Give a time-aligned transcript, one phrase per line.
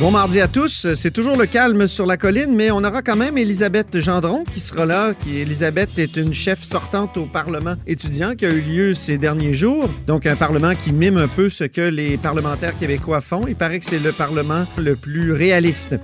[0.00, 0.94] Bon mardi à tous.
[0.94, 4.60] C'est toujours le calme sur la colline, mais on aura quand même Elisabeth Gendron qui
[4.60, 5.12] sera là.
[5.12, 9.54] Qui, Elisabeth est une chef sortante au Parlement étudiant qui a eu lieu ces derniers
[9.54, 9.90] jours.
[10.06, 13.48] Donc un Parlement qui mime un peu ce que les parlementaires québécois font.
[13.48, 15.96] Il paraît que c'est le Parlement le plus réaliste.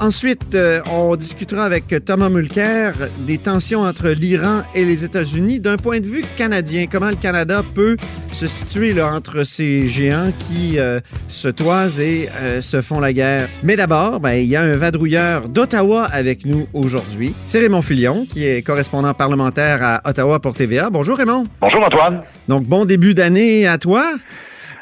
[0.00, 2.94] Ensuite, euh, on discutera avec Thomas Mulcair
[3.26, 6.86] des tensions entre l'Iran et les États-Unis d'un point de vue canadien.
[6.90, 7.96] Comment le Canada peut
[8.30, 13.12] se situer là, entre ces géants qui euh, se toisent et euh, se font la
[13.12, 13.48] guerre?
[13.64, 17.34] Mais d'abord, ben, il y a un vadrouilleur d'Ottawa avec nous aujourd'hui.
[17.44, 20.90] C'est Raymond Filion, qui est correspondant parlementaire à Ottawa pour TVA.
[20.90, 21.44] Bonjour Raymond.
[21.60, 22.22] Bonjour Antoine.
[22.46, 24.12] Donc, bon début d'année à toi.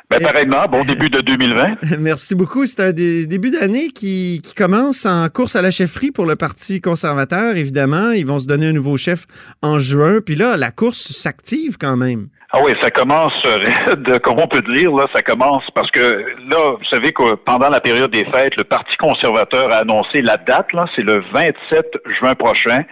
[0.08, 1.98] Ben, pareillement, bon début de 2020.
[1.98, 2.64] Merci beaucoup.
[2.64, 6.36] C'est un des débuts d'année qui, qui, commence en course à la chefferie pour le
[6.36, 8.12] Parti conservateur, évidemment.
[8.12, 9.26] Ils vont se donner un nouveau chef
[9.62, 10.20] en juin.
[10.24, 12.28] Puis là, la course s'active quand même.
[12.52, 16.76] Ah oui, ça commence, de, comment on peut dire, là, ça commence parce que là,
[16.78, 20.72] vous savez que pendant la période des fêtes, le Parti conservateur a annoncé la date,
[20.72, 21.84] là, c'est le 27
[22.20, 22.84] juin prochain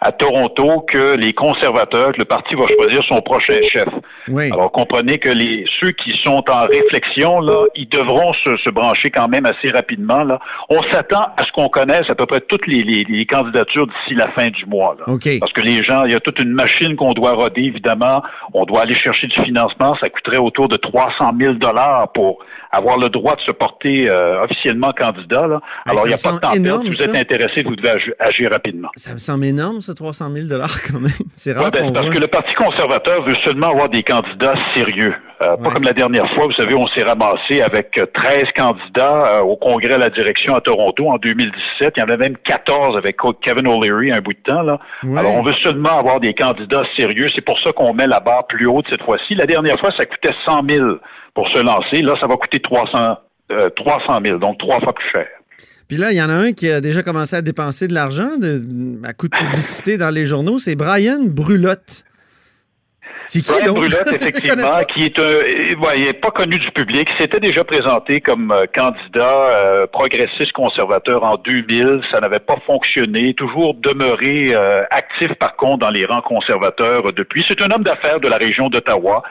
[0.00, 3.88] à Toronto que les conservateurs, que le parti va choisir son prochain chef.
[4.28, 4.50] Oui.
[4.52, 9.10] Alors comprenez que les ceux qui sont en réflexion là, ils devront se, se brancher
[9.10, 10.38] quand même assez rapidement là.
[10.68, 14.14] On s'attend à ce qu'on connaisse à peu près toutes les, les, les candidatures d'ici
[14.14, 15.12] la fin du mois là.
[15.12, 15.28] OK.
[15.40, 18.22] Parce que les gens, il y a toute une machine qu'on doit roder évidemment.
[18.54, 19.96] On doit aller chercher du financement.
[20.00, 22.38] Ça coûterait autour de 300 000 dollars pour
[22.70, 25.46] avoir le droit de se porter euh, officiellement candidat.
[25.46, 25.60] Là.
[25.86, 26.56] Alors, il n'y a pas de temps à perdre.
[26.56, 27.18] énorme, Si vous êtes ça.
[27.18, 28.88] intéressé, vous devez agir, agir rapidement.
[28.94, 31.10] Ça me semble énorme, ça, 300 000 quand même.
[31.36, 32.14] C'est rare Ouais, ben, parce voit.
[32.14, 35.14] que le Parti conservateur veut seulement avoir des candidats sérieux.
[35.40, 39.36] Euh, Pas comme la dernière fois, vous savez, on s'est ramassé avec euh, 13 candidats
[39.36, 41.94] euh, au congrès à la direction à Toronto en 2017.
[41.96, 44.62] Il y en avait même 14 avec Kevin O'Leary un bout de temps.
[44.62, 44.80] Là.
[45.04, 45.18] Ouais.
[45.18, 47.28] Alors, on veut seulement avoir des candidats sérieux.
[47.34, 49.34] C'est pour ça qu'on met la barre plus haute cette fois-ci.
[49.36, 50.86] La dernière fois, ça coûtait 100 000
[51.34, 52.02] pour se lancer.
[52.02, 53.16] Là, ça va coûter 300,
[53.52, 55.26] euh, 300 000, donc trois fois plus cher.
[55.88, 58.28] Puis là, il y en a un qui a déjà commencé à dépenser de l'argent
[59.04, 60.58] à coup de publicité dans les journaux.
[60.58, 62.04] C'est Brian Brulotte.
[63.24, 63.76] C'est qui, Brian donc?
[63.76, 68.50] Brulotte, effectivement, qui est un, ouais, il pas connu du public, s'était déjà présenté comme
[68.50, 72.02] euh, candidat euh, progressiste conservateur en 2000.
[72.10, 73.32] Ça n'avait pas fonctionné.
[73.34, 77.44] Toujours demeuré euh, actif, par contre, dans les rangs conservateurs depuis.
[77.48, 79.22] C'est un homme d'affaires de la région d'Ottawa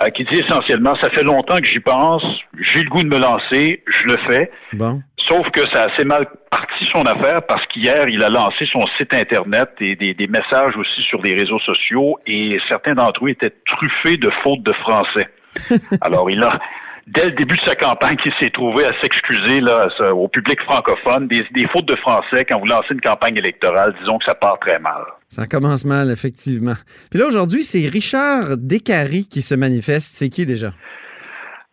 [0.00, 2.22] euh, qui dit essentiellement, ça fait longtemps que j'y pense,
[2.60, 4.50] j'ai le goût de me lancer, je le fais.
[4.74, 5.00] Bon.
[5.26, 8.86] Sauf que ça a assez mal parti son affaire parce qu'hier, il a lancé son
[8.96, 13.30] site Internet et des, des messages aussi sur les réseaux sociaux et certains d'entre eux
[13.30, 15.28] étaient truffés de fautes de français.
[16.00, 16.58] Alors, il a,
[17.08, 21.26] dès le début de sa campagne, il s'est trouvé à s'excuser là, au public francophone
[21.26, 23.94] des, des fautes de français quand vous lancez une campagne électorale.
[24.00, 25.02] Disons que ça part très mal.
[25.28, 26.74] Ça commence mal, effectivement.
[27.10, 30.16] Puis là, aujourd'hui, c'est Richard Descaries qui se manifeste.
[30.16, 30.72] C'est qui déjà?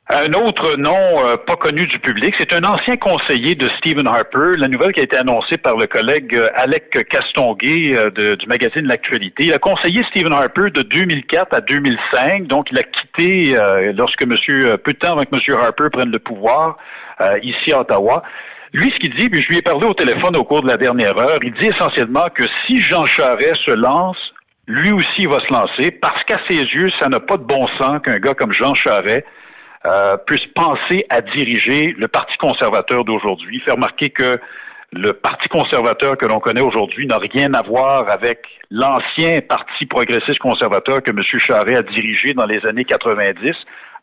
[0.07, 4.55] Un autre nom euh, pas connu du public, c'est un ancien conseiller de Stephen Harper.
[4.55, 8.85] La nouvelle qui a été annoncée par le collègue euh, Alec Castonguay euh, du magazine
[8.85, 9.45] L'Actualité.
[9.45, 13.57] Il a conseillé Stephen Harper de 2004 à 2005, donc il a quitté
[13.95, 16.77] lorsque Monsieur peu de temps avant que Monsieur Harper prenne le pouvoir
[17.41, 18.22] ici à Ottawa.
[18.75, 20.75] Lui, ce qu'il dit, puis je lui ai parlé au téléphone au cours de la
[20.75, 24.17] dernière heure, il dit essentiellement que si Jean Charest se lance,
[24.67, 28.01] lui aussi va se lancer parce qu'à ses yeux, ça n'a pas de bon sens
[28.01, 29.25] qu'un gars comme Jean Charest
[29.85, 33.61] euh, puisse penser à diriger le Parti conservateur d'aujourd'hui.
[33.61, 34.41] Faire remarquer que
[34.91, 38.39] le Parti conservateur que l'on connaît aujourd'hui n'a rien à voir avec
[38.71, 41.21] l'ancien Parti progressiste conservateur que M.
[41.23, 43.55] Charest a dirigé dans les années 90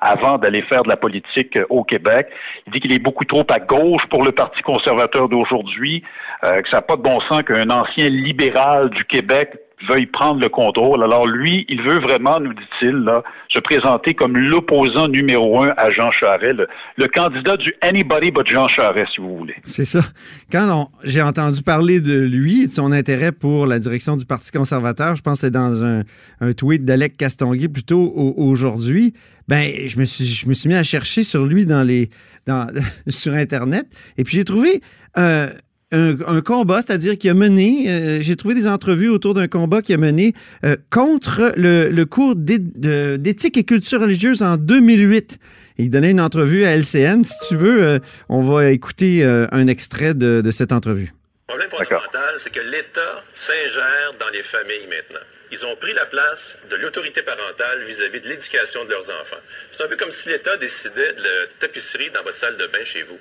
[0.03, 2.27] avant d'aller faire de la politique euh, au Québec.
[2.67, 6.03] Il dit qu'il est beaucoup trop à gauche pour le Parti conservateur d'aujourd'hui,
[6.43, 9.57] euh, que ça n'a pas de bon sens qu'un ancien libéral du Québec
[9.89, 11.03] veuille prendre le contrôle.
[11.03, 13.11] Alors lui, il veut vraiment, nous dit-il,
[13.53, 16.61] se présenter comme l'opposant numéro un à Jean Charest,
[16.97, 19.55] le, candidat du anybody but Jean Charest, si vous voulez.
[19.65, 20.01] C'est ça.
[20.51, 24.51] Quand j'ai entendu parler de lui et de son intérêt pour la direction du Parti
[24.51, 26.03] conservateur, je pense que c'est dans un,
[26.57, 29.15] tweet d'Alec Castonguay plutôt au- aujourd'hui,
[29.49, 32.11] ben je me suis je me suis mis à chercher sur lui dans les
[32.47, 32.67] dans,
[33.09, 33.87] sur internet
[34.17, 34.81] et puis j'ai trouvé
[35.19, 35.49] euh,
[35.93, 39.95] un, combat, c'est-à-dire qu'il a mené, euh, j'ai trouvé des entrevues autour d'un combat qu'il
[39.95, 40.33] a mené
[40.65, 45.39] euh, contre le, cours d'éthique et culture religieuse en 2008.
[45.79, 47.25] Et il donnait une entrevue à LCN.
[47.25, 47.99] Si tu veux, euh,
[48.29, 51.13] on va écouter un extrait de, cette entrevue.
[51.49, 55.25] Le problème fondamental, c'est que l'État s'ingère dans les familles maintenant.
[55.51, 59.43] ils ont pris la place de l'autorité parentale vis-à-vis de l'éducation de leurs enfants.
[59.71, 62.85] C'est un peu comme si l'État décidait de la tapisserie dans votre salle de bain
[62.85, 63.19] chez vous.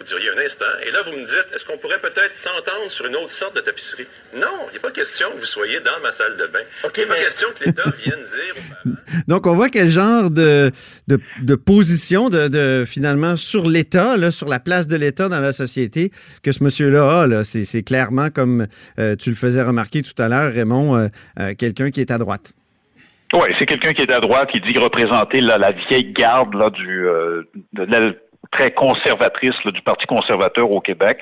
[0.00, 0.64] Vous diriez un instant.
[0.88, 3.60] Et là, vous me dites, est-ce qu'on pourrait peut-être s'entendre sur une autre sorte de
[3.60, 4.06] tapisserie?
[4.34, 6.60] Non, il n'est pas question que vous soyez dans ma salle de bain.
[6.96, 8.94] il n'est pas question que l'État vienne dire
[9.28, 10.70] Donc, on voit quel genre de,
[11.06, 16.10] de, position de, finalement sur l'État, sur la place de l'État dans la société
[16.42, 17.26] que ce monsieur-là a.
[17.26, 17.44] Là.
[17.44, 18.68] C'est, clairement, comme
[18.98, 21.08] euh, tu le faisais remarquer tout à l'heure, Raymond, euh,
[21.38, 22.54] euh, quelqu'un qui est à droite.
[23.34, 27.06] Oui, c'est quelqu'un qui est à droite, qui dit représenter la vieille garde là, du,
[27.74, 28.12] de la
[28.52, 31.18] très conservatrice du Parti conservateur au Québec.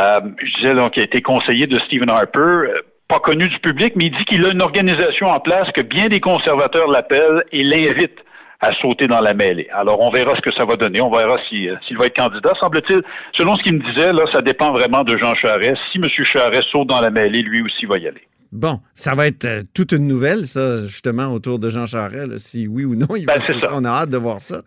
[0.00, 3.58] Euh, je disais donc qu'il a été conseiller de Stephen Harper, euh, pas connu du
[3.60, 7.44] public, mais il dit qu'il a une organisation en place que bien des conservateurs l'appellent
[7.52, 8.18] et l'invitent
[8.60, 9.68] à sauter dans la mêlée.
[9.72, 11.00] Alors, on verra ce que ça va donner.
[11.00, 12.54] On verra euh, s'il va être candidat.
[12.58, 13.02] Semble-t-il,
[13.36, 15.80] selon ce qu'il me disait, là, ça dépend vraiment de Jean Charest.
[15.92, 16.08] Si M.
[16.08, 18.22] Charest saute dans la mêlée, lui aussi va y aller.
[18.52, 22.84] Bon, ça va être toute une nouvelle, ça, justement, autour de Jean Charest, si oui
[22.84, 24.62] ou non il ben, va On a hâte de voir ça.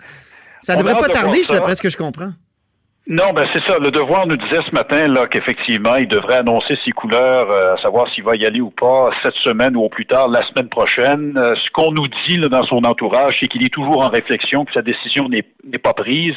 [0.68, 2.32] Ça ne devrait pas tarder, d'après ce que je comprends.
[3.08, 3.78] Non, ben c'est ça.
[3.80, 7.82] Le devoir nous disait ce matin là qu'effectivement, il devrait annoncer ses couleurs, euh, à
[7.82, 10.68] savoir s'il va y aller ou pas cette semaine ou au plus tard la semaine
[10.68, 11.38] prochaine.
[11.38, 14.66] Euh, ce qu'on nous dit là, dans son entourage, c'est qu'il est toujours en réflexion,
[14.66, 16.36] que sa décision n'est pas prise.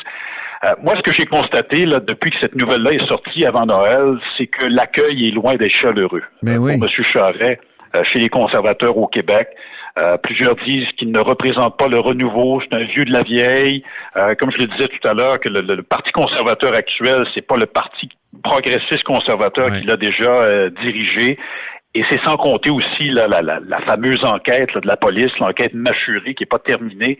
[0.62, 4.20] Euh, moi, ce que j'ai constaté là, depuis que cette nouvelle-là est sortie avant Noël,
[4.38, 6.22] c'est que l'accueil est loin d'être chaleureux.
[6.44, 6.78] Mais ben oui.
[6.78, 7.04] Pour M.
[7.12, 7.58] Charret,
[8.12, 9.48] chez les conservateurs au Québec.
[9.98, 13.82] Euh, plusieurs disent qu'il ne représente pas le renouveau, c'est un vieux de la vieille.
[14.16, 17.56] Euh, comme je le disais tout à l'heure, que le, Parti conservateur actuel, c'est pas
[17.56, 18.08] le Parti
[18.44, 21.38] progressiste conservateur qu'il a déjà euh, dirigé.
[21.94, 26.34] Et c'est sans compter aussi la, la, la, fameuse enquête de la police, l'enquête mâchurée
[26.34, 27.18] qui n'est pas terminée,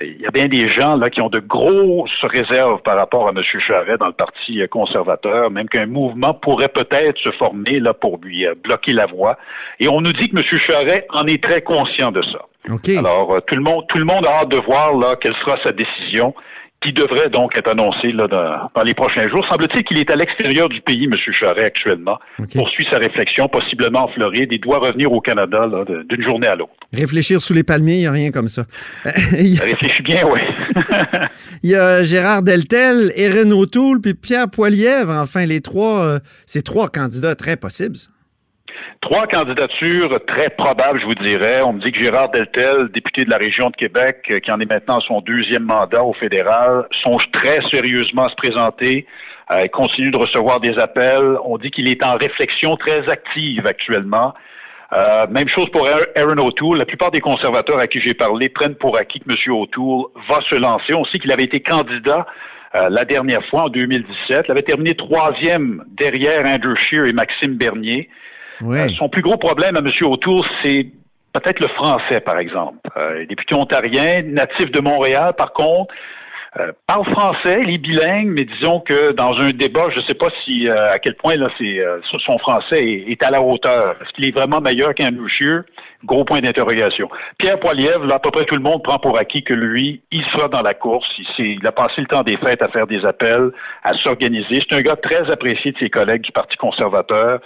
[0.00, 3.30] il y a bien des gens là qui ont de grosses réserves par rapport à
[3.30, 3.42] M.
[3.42, 8.46] Charret dans le Parti conservateur, même qu'un mouvement pourrait peut-être se former là pour lui
[8.46, 9.36] euh, bloquer la voie.
[9.80, 10.60] Et on nous dit que M.
[10.66, 12.46] Charret en est très conscient de ça.
[12.96, 15.58] Alors, euh, tout le monde, tout le monde a hâte de voir là quelle sera
[15.62, 16.34] sa décision
[16.82, 19.46] qui devrait donc être annoncé là, dans, les prochains jours.
[19.48, 21.16] Semble-t-il qu'il est à l'extérieur du pays, M.
[21.32, 22.18] Charret, actuellement,
[22.52, 25.68] poursuit sa réflexion, possiblement en Floride, et doit revenir au Canada
[26.08, 26.72] d'une journée à l'autre.
[26.92, 28.64] Réfléchir sous les palmiers, il n'y a rien comme ça.
[29.04, 30.40] Réfléchis bien, oui.
[31.62, 36.62] il y a Gérard Deltel, Erin O'Toole, puis Pierre Poilièvre, enfin, les trois, euh, ces
[36.62, 37.96] trois candidats très possibles.
[39.02, 41.60] Trois candidatures très probables, je vous dirais.
[41.62, 44.60] On me dit que Gérard Deltel, député de la région de Québec, euh, qui en
[44.60, 49.06] est maintenant à son deuxième mandat au fédéral, songe très sérieusement à se présenter.
[49.50, 51.36] Euh, il continue de recevoir des appels.
[51.44, 54.34] On dit qu'il est en réflexion très active actuellement.
[54.92, 56.78] Euh, même chose pour Aaron O'Toole.
[56.78, 59.36] La plupart des conservateurs à qui j'ai parlé prennent pour acquis que M.
[59.52, 60.94] O'Toole va se lancer.
[60.94, 62.26] On sait qu'il avait été candidat
[62.88, 64.46] la dernière fois, en 2017.
[64.48, 68.08] Il avait terminé troisième derrière Andrew Scheer et Maxime Bernier.
[68.62, 69.90] Euh, son plus gros problème à M.
[70.02, 70.86] Autour, c'est
[71.32, 72.78] peut-être le français, par exemple.
[72.96, 75.94] Euh, député ontarien, natif de Montréal, par contre,
[76.60, 80.14] euh, parle français, il est bilingue, mais disons que dans un débat, je ne sais
[80.14, 81.82] pas si à quel point là, c'est,
[82.24, 83.96] son français est, à la hauteur.
[84.02, 85.62] Est-ce qu'il est vraiment meilleur qu'un Scheer?
[86.04, 87.08] Gros point d'interrogation.
[87.38, 90.24] Pierre Poilievre, là, à peu près tout le monde prend pour acquis que lui, il
[90.26, 91.06] sera dans la course.
[91.38, 93.50] Il, a passé le temps des fêtes à faire des appels,
[93.84, 94.60] à s'organiser.
[94.68, 97.40] C'est un gars très apprécié de ses collègues du Parti conservateur.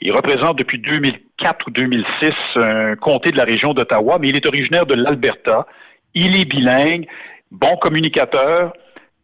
[0.00, 4.46] Il représente depuis 2004 ou 2006 un comté de la région d'Ottawa, mais il est
[4.46, 5.66] originaire de l'Alberta.
[6.14, 7.06] Il est bilingue,
[7.50, 8.72] bon communicateur,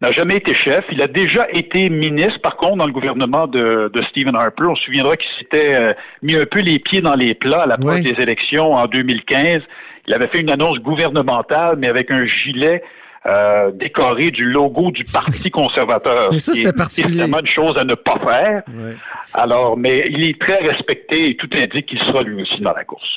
[0.00, 0.84] n'a jamais été chef.
[0.90, 4.64] Il a déjà été ministre, par contre, dans le gouvernement de, Stephen Harper.
[4.64, 7.66] On se souviendra qu'il s'était euh, mis un peu les pieds dans les plats à
[7.66, 9.62] l'approche des élections en 2015.
[10.06, 12.82] Il avait fait une annonce gouvernementale, mais avec un gilet
[13.26, 16.30] euh, décoré du logo du Parti conservateur.
[16.32, 17.24] Mais ça, c'était particulier.
[17.24, 18.62] C'est une chose à ne pas faire.
[19.32, 22.84] Alors, mais il est très respecté et tout indique qu'il sera lui aussi dans la
[22.84, 23.08] course.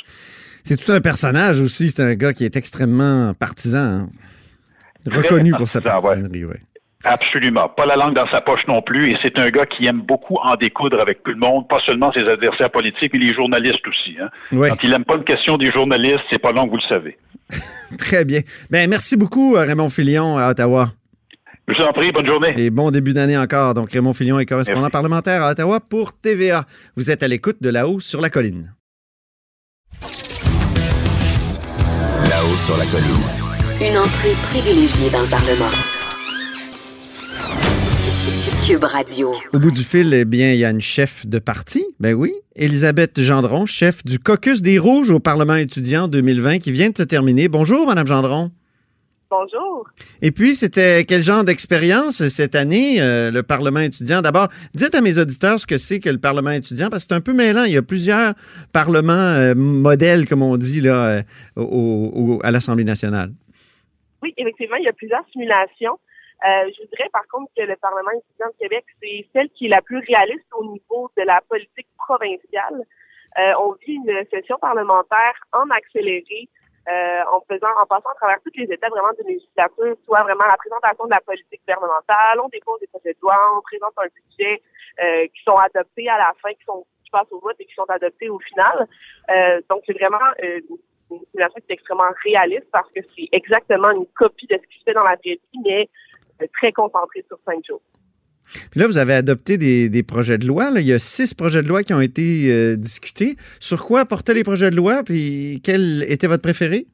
[0.63, 1.89] C'est tout un personnage aussi.
[1.89, 3.79] C'est un gars qui est extrêmement partisan.
[3.79, 4.09] Hein.
[5.05, 6.55] Reconnu pour sa partisanerie, oui.
[7.03, 7.69] Absolument.
[7.69, 9.11] Pas la langue dans sa poche non plus.
[9.11, 12.11] Et c'est un gars qui aime beaucoup en découdre avec tout le monde, pas seulement
[12.11, 14.17] ses adversaires politiques, mais les journalistes aussi.
[14.19, 14.29] Hein.
[14.51, 17.17] Quand il n'aime pas une question des journalistes, c'est pas long que vous le savez.
[17.99, 18.41] Très bien.
[18.71, 20.89] Ben, merci beaucoup, euh, Raymond Filion, à Ottawa.
[21.67, 22.53] Je vous en prie, bonne journée.
[22.57, 23.73] Et bon début d'année encore.
[23.73, 26.63] Donc, Raymond Filion est correspondant parlementaire à Ottawa pour TVA.
[26.95, 28.73] Vous êtes à l'écoute de là-haut sur la colline.
[32.29, 33.47] Là-haut sur la colline.
[33.81, 35.86] Une entrée privilégiée dans le Parlement.
[38.67, 39.33] Cube Radio.
[39.53, 41.85] Au bout du fil, eh bien, il y a une chef de parti.
[42.01, 46.89] Ben oui, Elisabeth Gendron, chef du caucus des Rouges au Parlement étudiant 2020 qui vient
[46.89, 47.47] de se terminer.
[47.47, 48.51] Bonjour, Madame Gendron.
[49.29, 49.87] Bonjour.
[50.21, 54.21] Et puis, c'était quel genre d'expérience cette année, euh, le Parlement étudiant?
[54.21, 57.15] D'abord, dites à mes auditeurs ce que c'est que le Parlement étudiant, parce que c'est
[57.15, 57.63] un peu mêlant.
[57.63, 58.33] Il y a plusieurs
[58.73, 61.21] parlements euh, modèles, comme on dit, là, euh,
[61.55, 63.31] au, à l'Assemblée nationale.
[64.21, 65.97] Oui, effectivement, il y a plusieurs simulations.
[66.43, 69.81] Je dirais par contre que le Parlement étudiant de Québec, c'est celle qui est la
[69.81, 72.83] plus réaliste au niveau de la politique provinciale.
[73.59, 76.49] on vit une session parlementaire en accéléré
[76.87, 80.45] euh, en faisant, en passant à travers toutes les étapes vraiment d'une législature, soit vraiment
[80.47, 84.07] la présentation de la politique gouvernementale, on dépose des projets de loi, on présente un
[84.07, 84.61] budget
[85.03, 87.73] euh, qui sont adoptés à la fin, qui sont qui passent au vote et qui
[87.73, 88.87] sont adoptés au final.
[89.29, 94.07] Euh, donc c'est vraiment une situation qui est extrêmement réaliste parce que c'est exactement une
[94.07, 95.89] copie de ce qui se fait dans la vraie vie, mais
[96.53, 97.81] très concentré sur cinq jours.
[98.71, 100.69] Puis là, vous avez adopté des, projets de loi.
[100.75, 103.35] Il y a six projets de loi qui ont été euh, discutés.
[103.59, 105.03] Sur quoi portaient les projets de loi?
[105.03, 106.87] Puis quel était votre préféré?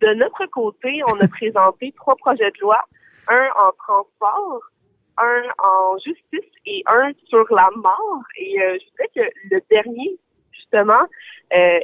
[0.00, 2.78] De notre côté, on a présenté trois projets de loi.
[3.28, 4.62] Un en transport,
[5.18, 8.22] un en justice et un sur la mort.
[8.36, 10.18] Et euh, je dirais que le dernier,
[10.52, 11.06] justement,
[11.54, 11.78] euh,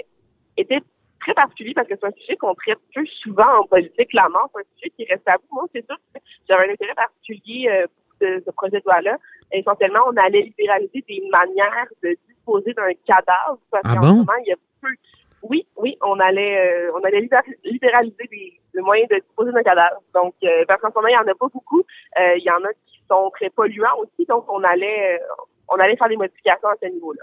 [0.56, 0.80] était
[1.28, 4.50] très particulier parce que c'est un sujet qu'on traite peu souvent en politique, la mort.
[4.54, 5.48] C'est un sujet qui reste à vous.
[5.52, 7.84] Moi, c'est sûr que j'avais un intérêt particulier
[8.20, 9.16] ce, ce projet de loi-là.
[9.52, 14.06] Essentiellement, on allait libéraliser des manières de disposer d'un cadavre parce ah qu'en bon?
[14.06, 14.88] ce moment, il y a peu.
[15.42, 17.28] Oui, oui, on allait, euh, on allait
[17.64, 20.02] libéraliser des, des, moyens de disposer d'un cadavre.
[20.12, 21.80] Donc, euh, parce qu'en ce moment, il y en a pas beaucoup.
[22.18, 24.26] Euh, il y en a qui sont très polluants aussi.
[24.26, 25.20] Donc, on allait,
[25.68, 27.22] on allait faire des modifications à ce niveau-là.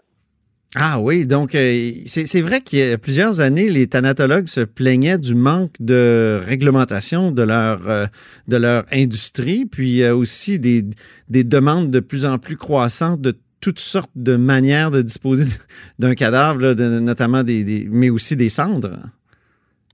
[0.77, 5.17] Ah oui, donc euh, c'est vrai qu'il y a plusieurs années, les thanatologues se plaignaient
[5.17, 8.05] du manque de réglementation de leur, euh,
[8.49, 10.83] de leur industrie, puis euh, aussi des,
[11.29, 15.45] des demandes de plus en plus croissantes de toutes sortes de manières de disposer
[15.99, 18.97] d'un cadavre, là, de, notamment des, des, mais aussi des cendres.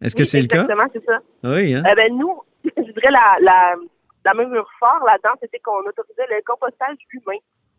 [0.02, 0.64] Est-ce que c'est le cas?
[0.64, 1.20] Exactement, c'est ça.
[1.44, 1.84] Oui, hein?
[1.86, 3.76] Euh, ben, nous, je dirais la, la,
[4.26, 7.38] la mesure forte là-dedans, c'était qu'on autorisait le compostage humain.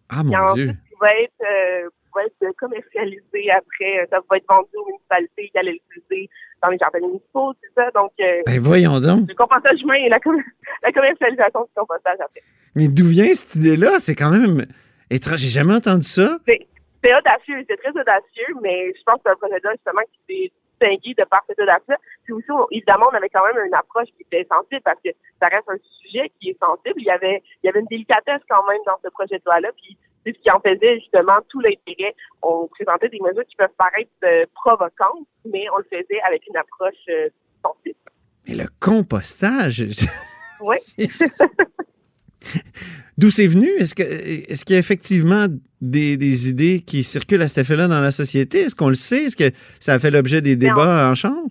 [0.09, 0.69] Ah, mon Dieu.
[0.69, 4.07] Ensuite, pouvait être va être commercialisé après.
[4.11, 6.31] Ça va être vendu aux municipalités qui allaient l'utiliser
[6.63, 7.91] dans les jardins municipaux, c'est ça?
[7.91, 9.29] Donc, euh, ben voyons donc.
[9.29, 10.19] Le compostage humain et la,
[10.85, 12.41] la commercialisation du compostage après.
[12.77, 13.99] Mais d'où vient cette idée-là?
[13.99, 14.65] C'est quand même
[15.11, 15.39] étrange.
[15.39, 16.39] J'ai jamais entendu ça.
[16.47, 20.53] C'est audacieux, c'est très audacieux, mais je pense que c'est un projet justement qui s'est
[20.79, 21.97] distingué de par cette audace-là.
[22.23, 25.49] Puis aussi, évidemment, on avait quand même une approche qui était sensible parce que ça
[25.49, 26.95] reste un sujet qui est sensible.
[26.99, 29.71] Il y avait, il y avait une délicatesse quand même dans ce projet de loi-là.
[29.83, 32.15] Puis c'est ce qui en faisait justement tout l'intérêt.
[32.43, 36.57] On présentait des mesures qui peuvent paraître euh, provocantes, mais on le faisait avec une
[36.57, 37.29] approche euh,
[37.65, 37.99] sensible.
[38.49, 39.85] Mais le compostage.
[40.61, 40.77] Oui.
[43.19, 43.69] D'où c'est venu?
[43.79, 45.47] Est-ce que est-ce qu'il y a effectivement
[45.81, 48.61] des, des, idées qui circulent à cet effet-là dans la société?
[48.61, 49.25] Est-ce qu'on le sait?
[49.25, 51.51] Est-ce que ça a fait l'objet des débats en, chambre?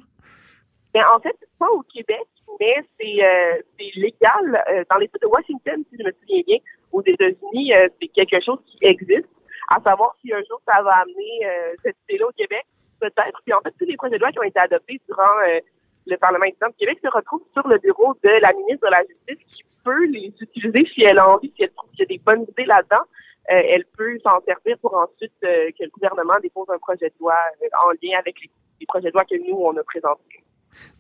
[0.94, 2.28] Bien, en fait, pas au Québec,
[2.60, 3.62] mais c'est euh,
[3.96, 4.64] légal.
[4.70, 6.58] Euh, dans l'État de Washington, si je me souviens bien,
[6.92, 9.30] aux États-Unis, euh, c'est quelque chose qui existe.
[9.70, 12.66] À savoir si un jour ça va amener euh, cette idée-là au Québec,
[13.00, 13.42] peut-être.
[13.46, 15.62] Puis en fait, tous les projets de loi qui ont été adoptés durant
[16.06, 19.04] le Parlement étudiant du Québec se retrouvent sur le bureau de la ministre de la
[19.04, 22.06] Justice qui peut les utiliser si elle a envie, si elle trouve qu'il y a
[22.06, 23.06] des bonnes idées là-dedans.
[23.50, 27.16] Euh, elle peut s'en servir pour ensuite euh, que le gouvernement dépose un projet de
[27.20, 30.44] loi euh, en lien avec les, projets de loi que nous, on a présentés.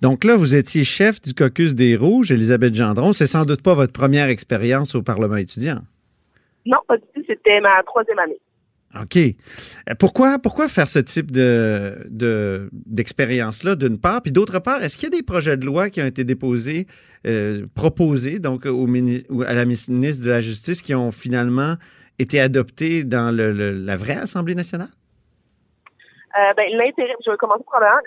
[0.01, 3.13] Donc là, vous étiez chef du caucus des Rouges, Elisabeth Gendron.
[3.13, 5.79] C'est sans doute pas votre première expérience au Parlement étudiant.
[6.65, 7.21] Non, pas du tout.
[7.27, 8.39] C'était ma troisième année.
[8.99, 9.17] OK.
[9.99, 14.21] Pourquoi, pourquoi faire ce type de, de, d'expérience-là, d'une part?
[14.21, 16.87] Puis d'autre part, est-ce qu'il y a des projets de loi qui ont été déposés,
[17.25, 18.85] euh, proposés donc au,
[19.45, 21.75] à la ministre de la Justice qui ont finalement
[22.19, 24.89] été adoptés dans le, le, la vraie Assemblée nationale?
[26.37, 28.01] Euh, ben, l'intérêt, je vais commencer probablement,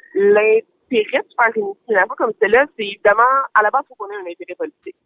[0.94, 3.22] l'intérêt de faire une simulation comme celle-là, c'est évidemment,
[3.54, 4.96] à la base, il faut qu'on ait un intérêt politique.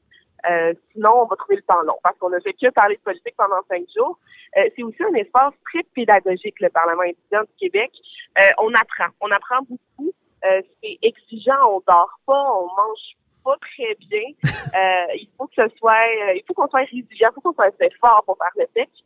[0.48, 3.00] Euh, sinon, on va trouver le temps long parce qu'on a fait que parler de
[3.00, 4.18] politique pendant cinq jours.
[4.56, 7.90] Euh, c'est aussi un espace très pédagogique, le Parlement étudiant du Québec.
[8.38, 9.08] Euh, on apprend.
[9.20, 10.12] On apprend beaucoup.
[10.42, 11.58] C'est exigeant.
[11.72, 12.52] On dort pas.
[12.52, 14.22] On mange pas très bien.
[15.14, 17.30] il faut que ce soit, il faut qu'on soit résilient.
[17.30, 19.02] Il faut qu'on soit assez fort pour faire le texte.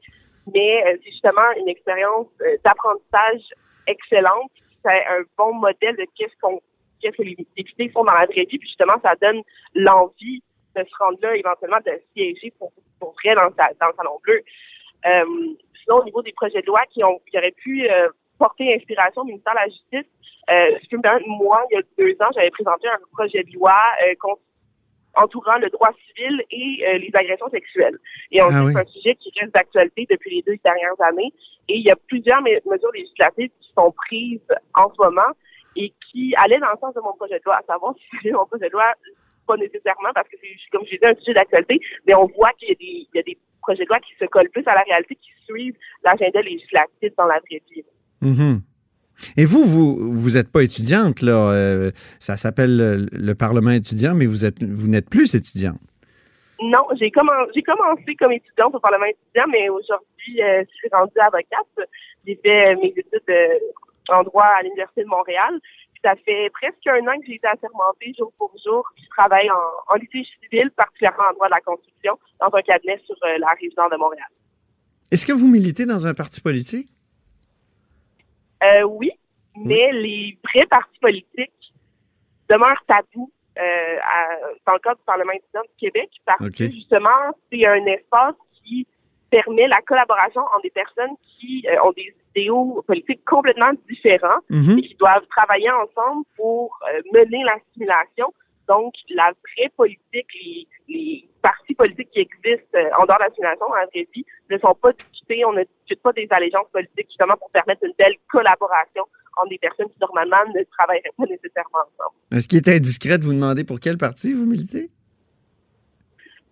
[0.52, 2.26] Mais c'est justement une expérience
[2.62, 3.48] d'apprentissage
[3.86, 4.50] excellente.
[4.84, 6.60] C'est un bon modèle de qu'est-ce qu'on
[7.02, 8.58] qu'est-ce que les idées font dans la vraie vie.
[8.58, 9.42] Puis justement, ça donne
[9.74, 10.42] l'envie
[10.76, 14.40] de se rendre là, éventuellement de siéger pour, pour vrai dans, dans le Salon Bleu.
[15.06, 15.24] Euh,
[15.82, 19.22] sinon, au niveau des projets de loi qui, ont, qui auraient pu euh, porter inspiration
[19.22, 20.12] au ministère de la Justice,
[20.50, 23.42] euh, je peux me permettre, moi, il y a deux ans, j'avais présenté un projet
[23.44, 24.14] de loi euh,
[25.14, 27.98] entourant le droit civil et les agressions sexuelles.
[28.30, 31.34] Et on ah c'est un sujet qui reste d'actualité depuis les deux dernières années.
[31.68, 34.40] Et il y a plusieurs mesures législatives qui sont prises
[34.74, 35.32] en ce moment
[35.76, 38.46] et qui allaient dans le sens de mon projet de loi, à savoir si mon
[38.46, 38.92] projet de loi
[39.46, 42.68] pas nécessairement parce que c'est, comme je disais, un sujet d'actualité, mais on voit qu'il
[42.68, 44.74] y a des, il y a des projets de loi qui se collent plus à
[44.74, 47.84] la réalité, qui suivent l'agenda législatif dans la vraie vie.
[48.20, 48.60] Mhm.
[49.36, 51.52] Et vous, vous, vous êtes pas étudiante, là.
[51.52, 55.78] euh, ça s'appelle le, le Parlement étudiant, mais vous êtes, vous n'êtes plus étudiante.
[56.60, 60.88] Non, j'ai commencé, j'ai commencé comme étudiante au Parlement étudiant, mais aujourd'hui, euh, je suis
[60.92, 61.88] rendue avocate.
[62.26, 63.58] J'ai fait mes études euh,
[64.08, 65.58] en droit à l'Université de Montréal.
[65.92, 68.84] Puis ça fait presque un an que j'ai été assermentée jour pour jour.
[68.94, 72.62] Puis je travaille en, en litige civil, particulièrement en droit de la construction, dans un
[72.62, 74.28] cabinet sur euh, la rive nord de Montréal.
[75.10, 76.88] Est-ce que vous militez dans un parti politique?
[78.64, 79.10] Euh, oui,
[79.56, 81.74] mais les vrais partis politiques
[82.48, 87.36] demeurent tabous euh, à- dans le cadre du Parlement étudiant du Québec parce que justement,
[87.50, 88.86] c'est un espace qui
[89.36, 94.78] permet la collaboration entre des personnes qui euh, ont des idéaux politiques complètement différents Mhm.
[94.78, 98.28] et qui doivent travailler ensemble pour euh, mener l'assimilation.
[98.68, 103.66] Donc, la vraie politique, les, les partis politiques qui existent euh, en dehors de l'assimilation
[103.74, 105.44] la vraie vie ne sont pas discutés.
[105.44, 109.04] On ne discute pas des allégeances politiques justement pour permettre une belle collaboration
[109.38, 112.16] entre des personnes qui normalement ne travailleraient pas nécessairement ensemble.
[112.32, 114.90] Est-ce qu'il est indiscret de vous demander pour quel parti vous militez?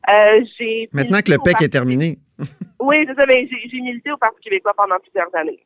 [0.09, 2.19] Euh, j'ai Maintenant que le PEC Parti- est terminé.
[2.81, 5.61] Oui, c'est ça, mais j'ai milité au Parti québécois pendant plusieurs années.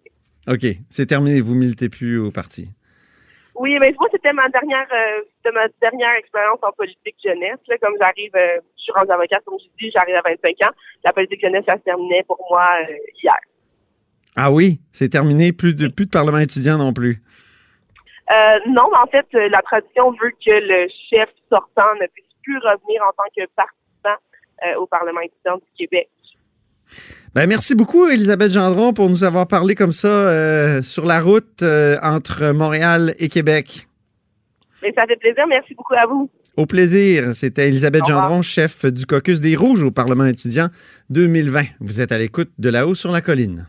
[0.49, 1.41] OK, c'est terminé.
[1.41, 2.69] Vous militez plus au parti.
[3.55, 7.61] Oui, mais moi, c'était ma dernière euh, c'était ma dernière expérience en politique jeunesse.
[7.69, 10.73] Là, comme j'arrive, euh, je suis rendue avocate, comme je dis, j'arrive à 25 ans.
[11.05, 12.67] La politique jeunesse, ça se terminait pour moi
[13.23, 13.39] hier.
[14.37, 15.53] Ah oui, c'est terminé.
[15.53, 17.23] Plus de, plus de Parlement étudiant non plus.
[18.33, 23.03] Euh, non, en fait, la tradition veut que le chef sortant ne puisse plus revenir
[23.05, 23.65] en tant que euh,
[24.79, 26.09] au Parlement étudiant du Québec.
[27.35, 31.63] Ben, merci beaucoup, Elisabeth Gendron, pour nous avoir parlé comme ça euh, sur la route
[31.63, 33.89] euh, entre Montréal et Québec.
[34.83, 35.45] Mais ça fait plaisir.
[35.49, 36.31] Merci beaucoup à vous.
[36.57, 37.35] Au plaisir.
[37.35, 38.03] C'était Elisabeth.
[38.07, 40.69] Gendron, chef du caucus des Rouges au Parlement étudiant
[41.11, 41.63] 2020.
[41.81, 43.67] Vous êtes à l'écoute de là-haut sur la colline.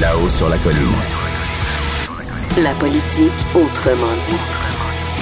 [0.00, 0.78] Là-haut sur la colline.
[2.62, 4.67] La politique autrement dit.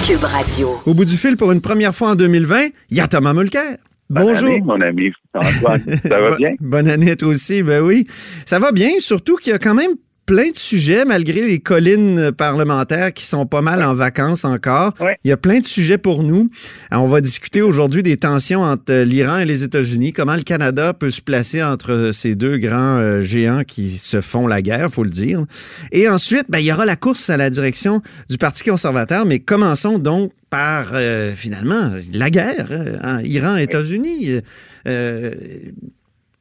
[0.05, 0.79] Cube Radio.
[0.85, 3.77] Au bout du fil, pour une première fois en 2020, il y a Thomas Mulcair.
[4.09, 4.47] Bonne Bonjour.
[4.49, 5.83] année, mon ami Antoine.
[6.07, 6.51] Ça va bien?
[6.59, 8.07] Bonne année à toi aussi, ben oui.
[8.45, 9.91] Ça va bien, surtout qu'il y a quand même
[10.27, 14.93] plein de sujets, malgré les collines parlementaires qui sont pas mal en vacances encore.
[15.23, 16.51] Il y a plein de sujets pour nous.
[16.91, 20.43] Alors, on va discuter aujourd'hui des tensions entre euh, l'Iran et les États-Unis, comment le
[20.43, 24.91] Canada peut se placer entre ces deux grands euh, géants qui se font la guerre,
[24.91, 25.45] faut le dire.
[25.93, 29.39] Et ensuite, ben, il y aura la course à la direction du Parti conservateur, mais
[29.39, 34.41] commençons donc par, euh, finalement, la guerre, euh, hein, Iran-États-Unis.
[34.87, 35.31] Euh,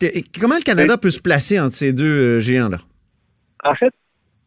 [0.02, 0.08] euh,
[0.40, 2.80] comment le Canada peut se placer entre ces deux euh, géants-là?
[3.66, 3.92] En fait,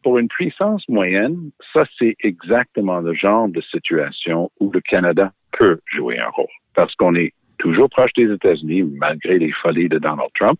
[0.02, 5.78] pour une puissance moyenne, ça, c'est exactement le genre de situation où le Canada peut
[5.84, 6.46] jouer un rôle.
[6.74, 10.58] Parce qu'on est toujours proche des États-Unis, malgré les folies de Donald Trump,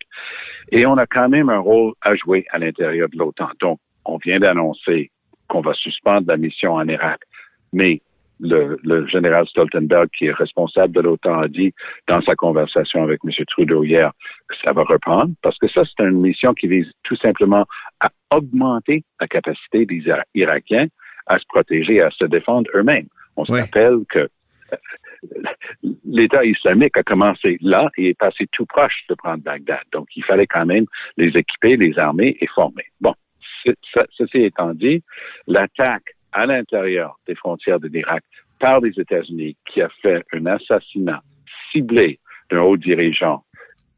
[0.71, 3.49] et on a quand même un rôle à jouer à l'intérieur de l'OTAN.
[3.61, 5.11] Donc, on vient d'annoncer
[5.49, 7.21] qu'on va suspendre la mission en Irak,
[7.73, 8.03] mais
[8.41, 11.73] le, le général Stoltenberg, qui est responsable de l'OTAN, a dit
[12.09, 13.31] dans sa conversation avec M.
[13.49, 14.13] Trudeau hier
[14.49, 17.67] que ça va reprendre, parce que ça, c'est une mission qui vise tout simplement
[18.01, 20.87] à augmenter la capacité des Ira- Irakiens
[21.27, 23.07] à se protéger et à se défendre eux-mêmes.
[23.37, 23.61] On se Ouais.
[23.63, 24.21] rappelle que
[24.73, 24.77] euh,
[26.05, 29.81] l'État islamique a commencé là et est passé tout proche de prendre Bagdad.
[29.93, 32.85] Donc, il fallait quand même les équiper, les armer et former.
[33.01, 33.15] Bon,
[33.65, 35.03] ce- ce- ceci étant dit,
[35.47, 38.23] l'attaque à l'intérieur des frontières de l'Irak
[38.59, 41.23] par les États-Unis qui a fait un assassinat
[41.73, 42.19] ciblé
[42.51, 43.45] d'un haut dirigeant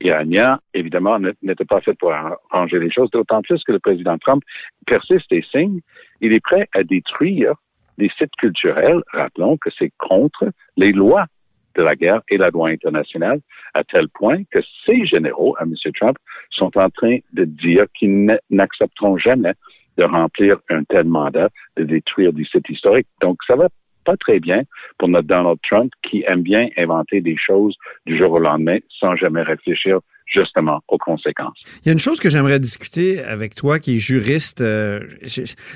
[0.00, 4.42] iranien, évidemment, n'était pas fait pour arranger les choses, d'autant plus que le président Trump
[4.86, 5.80] persiste et signe.
[6.20, 7.54] Il est prêt à détruire
[7.98, 9.02] les sites culturels.
[9.12, 11.26] Rappelons que c'est contre les lois
[11.74, 13.40] de la guerre et la loi internationale,
[13.74, 15.74] à tel point que ces généraux, à M.
[15.98, 16.18] Trump,
[16.50, 19.54] sont en train de dire qu'ils n'accepteront jamais
[19.98, 23.08] de remplir un tel mandat, de détruire des sites historiques.
[23.20, 23.68] Donc, ça va
[24.04, 24.62] pas très bien
[24.98, 27.76] pour notre Donald Trump qui aime bien inventer des choses
[28.06, 31.58] du jour au lendemain sans jamais réfléchir justement aux conséquences.
[31.82, 34.60] Il y a une chose que j'aimerais discuter avec toi qui est juriste.
[34.60, 35.00] euh,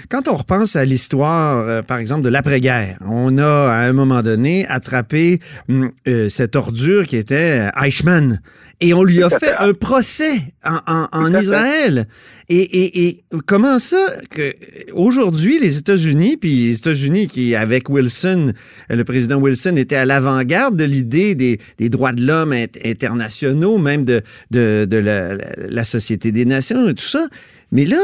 [0.09, 4.23] quand on repense à l'histoire, euh, par exemple, de l'après-guerre, on a à un moment
[4.23, 8.41] donné attrapé hum, euh, cette ordure qui était Eichmann
[8.81, 9.57] et on lui a fait fait.
[9.59, 11.35] un procès en.
[11.35, 12.07] Israël.
[12.49, 14.55] Et, et- et comment ça que
[14.93, 18.53] aujourd'hui les États-Unis, puis les États-Unis qui avec Wilson,
[18.89, 23.79] le président Wilson était à l'avant-garde de l'idée des, des droits de l'homme int- internationaux,
[23.79, 27.27] même de, de, de la, la- la Société des Nations et tout ça.
[27.73, 27.99] Mais là,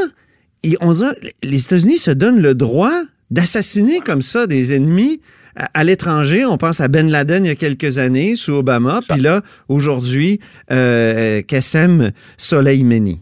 [0.80, 0.94] on
[1.42, 5.20] les États-Unis se donnent le droit d'assassiner comme ça des ennemis
[5.54, 6.44] à, l'étranger.
[6.46, 10.40] On pense à Ben Laden il y a quelques années sous Obama, puis là, aujourd'hui,
[10.70, 13.20] euh, Kassem Soleimani.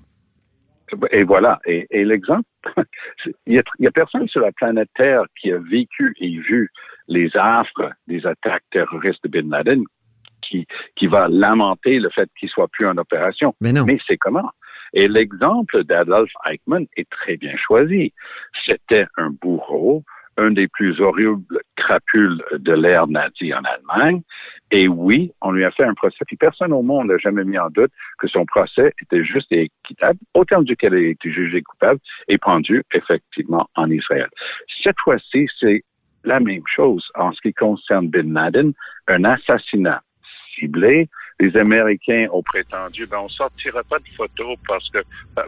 [1.11, 1.61] Et voilà.
[1.66, 2.48] Et, l'exemple,
[3.46, 6.70] il n'y a, personne sur la planète Terre qui a vécu et vu
[7.09, 9.83] les affres des attaques terroristes de Ben Laden
[10.42, 13.55] qui, qui va lamenter le fait qu'il soit plus en opération.
[13.61, 13.85] Mais non.
[13.85, 14.50] Mais c'est comment?
[14.92, 18.12] Et l'exemple d'Adolf Eichmann est très bien choisi.
[18.66, 20.03] C'était un bourreau,
[20.40, 24.22] un des plus horribles crapules de l'ère nazie en Allemagne.
[24.70, 26.24] Et oui, on lui a fait un procès.
[26.26, 29.70] Puis personne au monde n'a jamais mis en doute que son procès était juste et
[29.85, 34.29] équitable, au terme duquel il a été jugé coupable et pendu effectivement en Israël.
[34.83, 35.83] Cette fois-ci, c'est
[36.24, 38.72] la même chose en ce qui concerne Bin Laden,
[39.09, 40.03] un assassinat
[40.55, 41.09] ciblé.
[41.40, 44.98] Les Américains ont prétendu, ben, on sortira pas de photos parce que,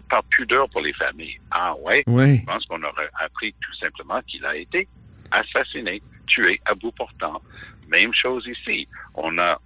[0.09, 1.39] par pudeur pour les familles.
[1.51, 2.03] Ah ouais?
[2.07, 2.39] Oui.
[2.39, 4.89] Je pense qu'on aurait appris tout simplement qu'il a été
[5.31, 7.43] assassiné, tué à bout portant.
[7.89, 8.89] Même chose ici.
[9.15, 9.61] On a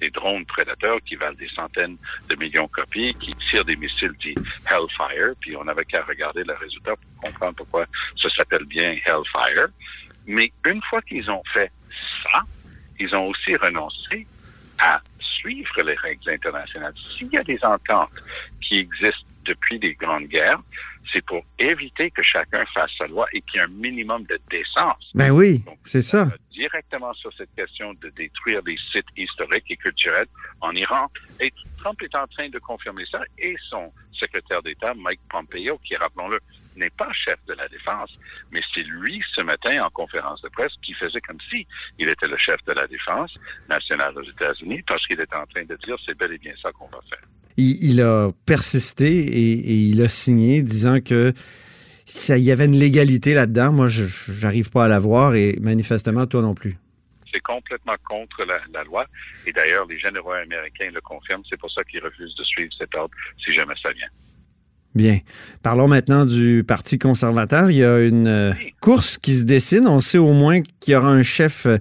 [0.00, 4.14] des drones prédateurs qui valent des centaines de millions de copies, qui tirent des missiles
[4.20, 4.34] dits
[4.70, 7.86] Hellfire, puis on avait qu'à regarder le résultat pour comprendre pourquoi
[8.20, 9.68] ça s'appelle bien Hellfire.
[10.26, 11.70] Mais une fois qu'ils ont fait
[12.24, 12.42] ça,
[12.98, 14.26] ils ont aussi renoncé
[14.80, 15.00] à
[15.42, 16.94] suivre les règles internationales.
[16.96, 18.10] S'il y a des ententes
[18.60, 20.62] qui existent depuis les grandes guerres,
[21.12, 24.38] c'est pour éviter que chacun fasse sa loi et qu'il y ait un minimum de
[24.50, 25.10] décence.
[25.14, 26.28] Ben oui, c'est ça.
[26.52, 30.28] Directement sur cette question de détruire des sites historiques et culturels
[30.60, 31.08] en Iran.
[31.40, 35.96] Et Trump est en train de confirmer ça et son secrétaire d'État, Mike Pompeo, qui,
[35.96, 36.38] rappelons-le,
[36.76, 38.10] n'est pas chef de la défense,
[38.50, 41.66] mais c'est lui ce matin en conférence de presse qui faisait comme si
[41.98, 43.32] il était le chef de la défense
[43.68, 46.70] nationale aux États-Unis parce qu'il était en train de dire c'est bel et bien ça
[46.72, 47.20] qu'on va faire.
[47.58, 51.32] Il, a persisté et, il a signé disant que
[52.06, 53.72] ça, il y avait une légalité là-dedans.
[53.72, 56.76] Moi, je n'arrive pas à la voir et manifestement, toi non plus.
[57.32, 59.06] C'est complètement contre la, la loi.
[59.46, 61.42] Et d'ailleurs, les généraux américains le confirment.
[61.48, 64.08] C'est pour ça qu'ils refusent de suivre cet ordre si jamais ça vient.
[64.94, 65.20] Bien.
[65.62, 67.70] Parlons maintenant du Parti conservateur.
[67.70, 69.86] Il y a une euh, course qui se dessine.
[69.86, 71.78] On sait au moins qu'il y aura un chef euh,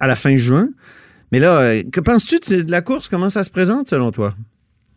[0.00, 0.68] à la fin juin.
[1.30, 3.08] Mais là, euh, que penses-tu de la course?
[3.08, 4.34] Comment ça se présente selon toi?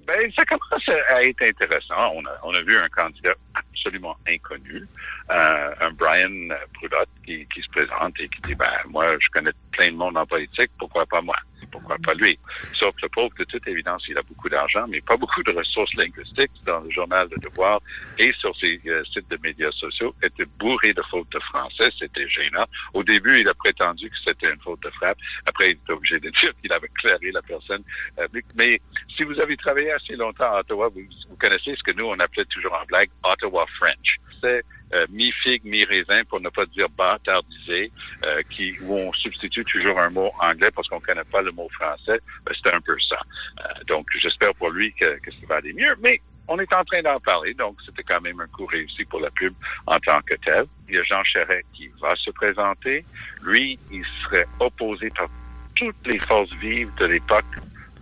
[0.05, 2.11] Ben, ça commence à être intéressant.
[2.13, 4.85] On a, on a vu un candidat absolument inconnu,
[5.29, 9.91] un Brian Prudhomme qui, qui se présente et qui dit, ben, moi, je connais plein
[9.91, 11.35] de monde en politique, pourquoi pas moi?
[11.75, 12.37] Pourquoi pas lui?
[12.73, 15.93] Sauf le pauvre, de toute évidence, il a beaucoup d'argent, mais pas beaucoup de ressources
[15.95, 17.81] linguistiques dans le journal de Devoir
[18.17, 21.89] et sur ses euh, sites de médias sociaux, était bourré de fautes de français.
[21.99, 22.65] C'était gênant.
[22.93, 25.17] Au début, il a prétendu que c'était une faute de frappe.
[25.45, 27.83] Après, il était obligé de dire qu'il avait clairé la personne.
[28.19, 28.81] Euh, mais
[29.15, 32.19] si vous avez travaillé assez longtemps à Ottawa, vous, vous connaissez ce que nous, on
[32.19, 34.19] appelait toujours en blague Ottawa French.
[34.41, 37.91] C'est euh, mi-figue, mi-raisin, pour ne pas dire bâtardisé,
[38.23, 41.67] euh, qui, où on substitue toujours un mot anglais parce qu'on connaît pas le mot
[41.69, 42.19] français.
[42.45, 43.17] Ben, C'était un peu ça.
[43.59, 45.95] Euh, donc, j'espère pour lui que, que ça va aller mieux.
[46.01, 49.19] Mais on est en train d'en parler, donc c'était quand même un coup réussi pour
[49.19, 49.53] la pub
[49.87, 50.65] en tant que tel.
[50.87, 53.03] Il y a Jean Charest qui va se présenter.
[53.43, 55.27] Lui, il serait opposé par
[55.75, 57.45] toutes les forces vives de l'époque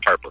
[0.06, 0.30] Harper.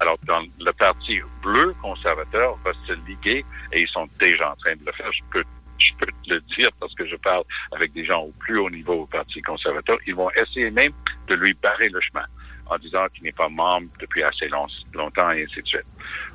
[0.00, 4.74] Alors, dans le parti bleu conservateur va se liguer et ils sont déjà en train
[4.74, 5.12] de le faire.
[5.12, 5.44] Je peux
[5.82, 8.70] je peux te le dire parce que je parle avec des gens au plus haut
[8.70, 10.92] niveau au Parti conservateur, ils vont essayer même
[11.28, 12.24] de lui barrer le chemin
[12.66, 15.86] en disant qu'il n'est pas membre depuis assez longtemps et ainsi de suite.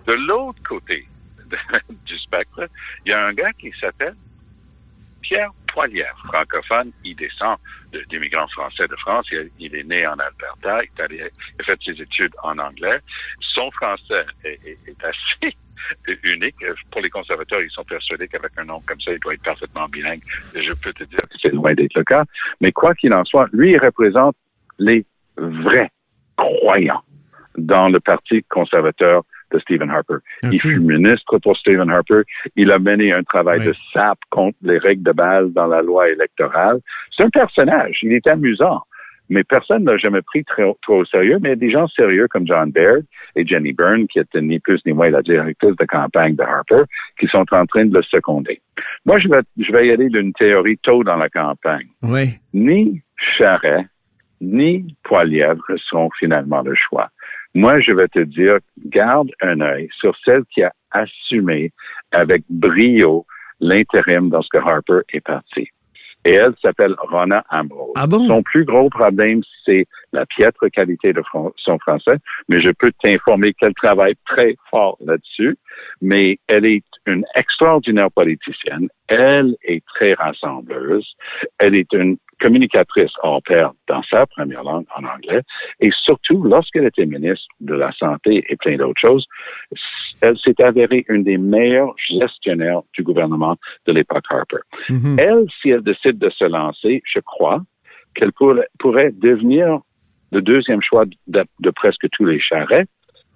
[0.06, 1.08] De l'autre côté
[2.06, 2.70] du spectre,
[3.06, 4.16] il y a un gars qui s'appelle
[5.22, 6.92] Pierre Poilière, francophone.
[7.04, 7.58] Il descend
[8.10, 9.28] d'immigrants français de France.
[9.60, 10.82] Il, est né en Alberta.
[10.84, 13.00] Il, a fait ses études en anglais.
[13.54, 15.56] Son français est, est assez
[16.24, 16.56] unique.
[16.92, 19.88] Pour les conservateurs, ils sont persuadés qu'avec un nom comme ça, il doit être parfaitement
[19.88, 20.22] bilingue.
[20.54, 22.24] je peux te dire que c'est loin d'être le cas.
[22.62, 24.36] Mais quoi qu'il en soit, lui, il représente
[24.80, 25.06] les
[25.38, 25.92] vrais
[26.36, 27.04] croyants
[27.58, 30.18] dans le Parti conservateur de Stephen Harper.
[30.52, 32.22] Il fut ministre pour Stephen Harper.
[32.56, 36.10] Il a mené un travail de sape contre les règles de base dans la loi
[36.10, 36.80] électorale.
[37.16, 38.00] C'est un personnage.
[38.02, 38.84] Il est amusant
[39.30, 41.38] mais personne ne l'a jamais pris trop, trop au sérieux.
[41.42, 43.04] Mais il y a des gens sérieux comme John Baird
[43.36, 46.84] et Jenny Byrne, qui était ni plus ni moins la directrice de campagne de Harper,
[47.20, 48.62] qui sont en train de le seconder.
[49.06, 51.88] Moi, je vais, je vais y aller d'une théorie tôt dans la campagne.
[52.02, 52.30] Oui.
[52.54, 53.02] Ni
[53.38, 53.86] Charret,
[54.42, 57.10] ni Poilièvre seront finalement le choix.
[57.54, 61.72] Moi, je vais te dire, garde un œil sur celle qui a assumé
[62.12, 63.26] avec brio
[63.60, 65.70] l'intérim lorsque Harper est parti
[66.28, 67.94] et elle s'appelle Rona Ambrose.
[67.96, 68.28] Ah bon?
[68.28, 71.22] Son plus gros problème, c'est la piètre qualité de
[71.58, 72.18] son français,
[72.48, 75.58] mais je peux t'informer qu'elle travaille très fort là-dessus.
[76.02, 78.88] Mais elle est une extraordinaire politicienne.
[79.08, 81.16] Elle est très rassembleuse.
[81.60, 85.42] Elle est une communicatrice hors pair dans sa première langue, en anglais.
[85.80, 89.26] Et surtout, lorsqu'elle était ministre de la Santé et plein d'autres choses,
[90.22, 94.58] elle s'est avérée une des meilleures gestionnaires du gouvernement de l'époque Harper.
[94.90, 95.20] Mm-hmm.
[95.20, 97.62] Elle, si elle décide de se lancer, je crois
[98.18, 99.80] qu'elle pourrait, devenir
[100.32, 102.86] le deuxième choix de, presque tous les charrets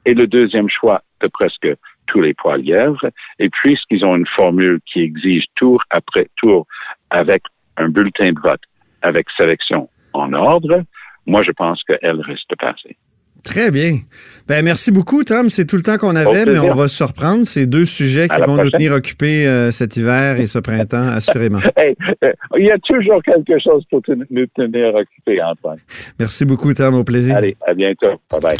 [0.05, 1.67] et le deuxième choix de presque
[2.07, 3.09] tous les poils lièvres.
[3.39, 6.67] Et puisqu'ils ont une formule qui exige tour après tour
[7.09, 7.43] avec
[7.77, 8.61] un bulletin de vote
[9.01, 10.83] avec sélection en ordre,
[11.25, 12.97] moi, je pense qu'elle risque de passer.
[13.43, 13.97] Très bien.
[14.47, 15.49] Ben, merci beaucoup, Tom.
[15.49, 17.43] C'est tout le temps qu'on avait, mais on va se surprendre.
[17.45, 21.59] C'est deux sujets qui vont nous tenir occupés euh, cet hiver et ce printemps, assurément.
[21.77, 25.77] Euh, il y a toujours quelque chose pour nous tenir occupés, Antoine.
[26.19, 26.95] Merci beaucoup, Tom.
[26.95, 27.35] Au plaisir.
[27.35, 28.19] Allez, à bientôt.
[28.29, 28.57] Bye-bye.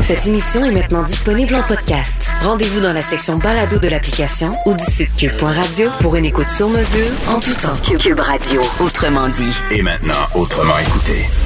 [0.00, 2.30] Cette émission est maintenant disponible en podcast.
[2.42, 6.68] Rendez-vous dans la section balado de l'application ou du site cube.radio pour une écoute sur
[6.68, 7.76] mesure en tout temps.
[7.98, 9.76] Cube Radio, autrement dit.
[9.76, 11.45] Et maintenant, autrement écouté.